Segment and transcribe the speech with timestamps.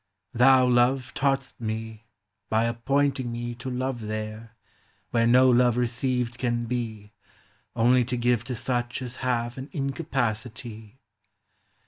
[0.33, 2.05] Thou, Love, taught'st me,
[2.49, 4.55] by appointing me To love there,
[5.11, 7.13] where no love received can be,
[7.75, 10.97] Only to give to such as have an incapacity.